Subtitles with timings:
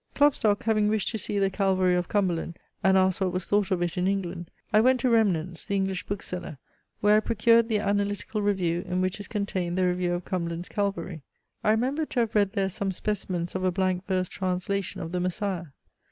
[0.15, 3.83] "Klopstock having wished to see the CALVARY of Cumberland, and asked what was thought of
[3.83, 6.57] it in England, I went to Remnant's (the English bookseller)
[7.01, 11.21] where I procured the Analytical Review, in which is contained the review of Cumberland's CALVARY.
[11.63, 15.19] I remembered to have read there some specimens of a blank verse translation of THE
[15.19, 15.71] MESSIAH.